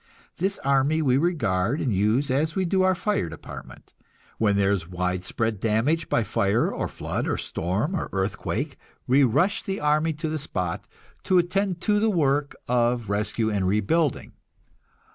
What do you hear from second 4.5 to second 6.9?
there is widespread damage by fire or